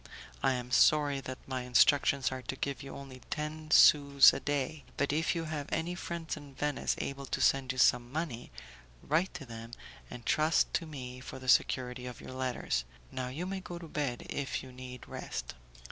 [0.41, 4.83] I am sorry that my instructions are to give you only ten sous a day,
[4.97, 8.51] but if you have any friends in Venice able to send you some money,
[9.03, 9.69] write to them,
[10.09, 12.83] and trust to me for the security of your letters.
[13.11, 15.53] Now you may go to bed, if you need rest."